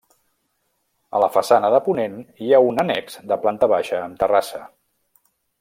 [1.17, 4.67] A la façana de ponent hi ha un annex de planta baixa amb terrassa.